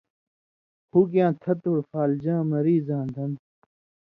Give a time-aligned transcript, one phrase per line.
[0.91, 3.31] ہُگیاں تھتُوڑ فالجاں مریضاں دن